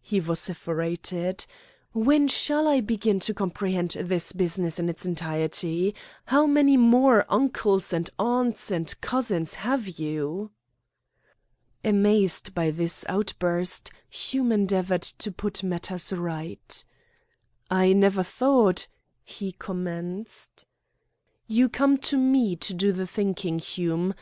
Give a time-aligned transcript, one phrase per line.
[0.00, 1.44] he vociferated,
[1.92, 5.94] "when shall I begin to comprehend this business in its entirety?
[6.24, 10.52] How many more uncles, and aunts, and cousins have you?"
[11.84, 16.82] Amazed by this outburst, Hume endeavoured to put matters right.
[17.70, 18.88] "I never thought"
[19.22, 20.64] he commenced.
[21.46, 24.12] "You come to me to do the thinking, Hume.